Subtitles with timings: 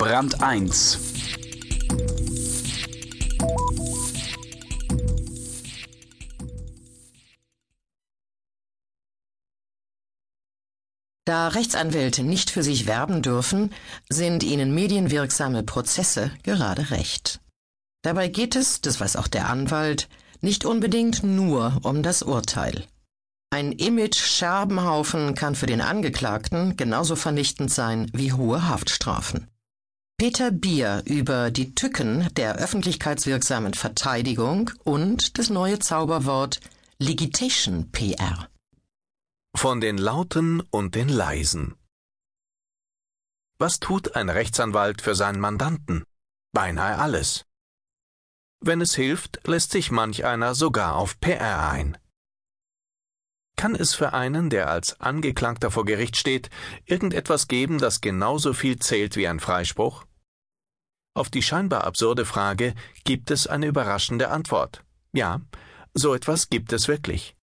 [0.00, 0.98] Brand 1
[11.26, 13.74] Da Rechtsanwälte nicht für sich werben dürfen,
[14.08, 17.42] sind ihnen medienwirksame Prozesse gerade recht.
[18.00, 20.08] Dabei geht es, das weiß auch der Anwalt,
[20.40, 22.86] nicht unbedingt nur um das Urteil.
[23.50, 29.49] Ein Image-Scherbenhaufen kann für den Angeklagten genauso vernichtend sein wie hohe Haftstrafen.
[30.20, 36.60] Peter Bier über die Tücken der öffentlichkeitswirksamen Verteidigung und das neue Zauberwort
[36.98, 38.50] Ligitation PR.
[39.56, 41.74] Von den Lauten und den Leisen.
[43.58, 46.04] Was tut ein Rechtsanwalt für seinen Mandanten?
[46.52, 47.46] Beinahe alles.
[48.62, 51.96] Wenn es hilft, lässt sich manch einer sogar auf PR ein.
[53.56, 56.50] Kann es für einen, der als Angeklagter vor Gericht steht,
[56.84, 60.04] irgendetwas geben, das genauso viel zählt wie ein Freispruch?
[61.20, 64.84] Auf die scheinbar absurde Frage gibt es eine überraschende Antwort.
[65.12, 65.42] Ja,
[65.92, 67.36] so etwas gibt es wirklich.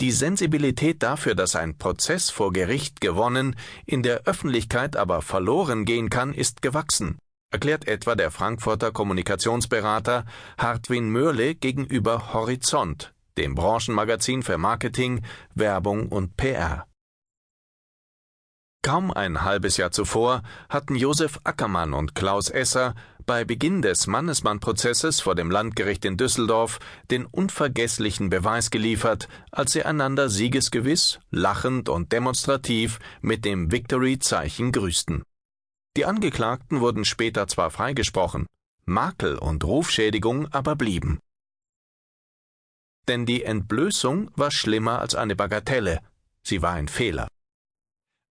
[0.00, 6.08] Die Sensibilität dafür, dass ein Prozess vor Gericht gewonnen, in der Öffentlichkeit aber verloren gehen
[6.08, 7.18] kann, ist gewachsen,
[7.52, 10.24] erklärt etwa der Frankfurter Kommunikationsberater
[10.56, 15.20] Hartwin Mörle gegenüber Horizont, dem Branchenmagazin für Marketing,
[15.54, 16.86] Werbung und PR.
[18.82, 22.94] Kaum ein halbes Jahr zuvor hatten Josef Ackermann und Klaus Esser
[23.26, 26.78] bei Beginn des Mannesmann-Prozesses vor dem Landgericht in Düsseldorf
[27.10, 35.24] den unvergesslichen Beweis geliefert, als sie einander siegesgewiss, lachend und demonstrativ mit dem Victory-Zeichen grüßten.
[35.96, 38.46] Die Angeklagten wurden später zwar freigesprochen,
[38.86, 41.20] Makel und Rufschädigung aber blieben.
[43.08, 46.00] Denn die Entblößung war schlimmer als eine Bagatelle,
[46.42, 47.28] sie war ein Fehler.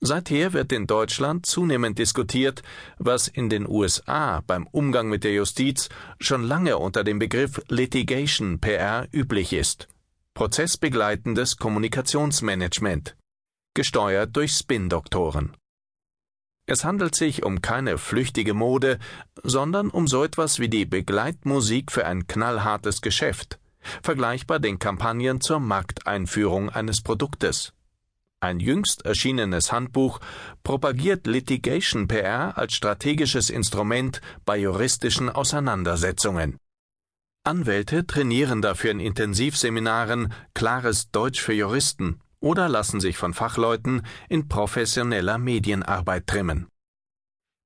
[0.00, 2.62] Seither wird in Deutschland zunehmend diskutiert,
[2.98, 5.88] was in den USA beim Umgang mit der Justiz
[6.20, 9.88] schon lange unter dem Begriff Litigation PR üblich ist.
[10.34, 13.16] Prozessbegleitendes Kommunikationsmanagement,
[13.72, 15.56] gesteuert durch Spin-Doktoren.
[16.66, 18.98] Es handelt sich um keine flüchtige Mode,
[19.44, 23.58] sondern um so etwas wie die Begleitmusik für ein knallhartes Geschäft,
[24.02, 27.72] vergleichbar den Kampagnen zur Markteinführung eines Produktes.
[28.46, 30.20] Ein jüngst erschienenes Handbuch
[30.62, 36.56] propagiert Litigation PR als strategisches Instrument bei juristischen Auseinandersetzungen.
[37.42, 44.46] Anwälte trainieren dafür in Intensivseminaren klares Deutsch für Juristen oder lassen sich von Fachleuten in
[44.46, 46.68] professioneller Medienarbeit trimmen.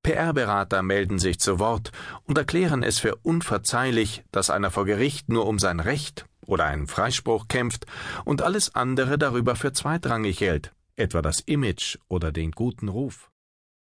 [0.03, 1.93] PR-Berater melden sich zu Wort
[2.25, 6.87] und erklären es für unverzeihlich, dass einer vor Gericht nur um sein Recht oder einen
[6.87, 7.87] Freispruch kämpft
[8.25, 13.31] und alles andere darüber für zweitrangig hält, etwa das Image oder den guten Ruf.